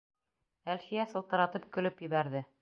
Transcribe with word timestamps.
Әлфиә 0.73 1.05
сылтыратып 1.11 1.69
көлөп 1.77 2.03
ебәрҙе: 2.09 2.45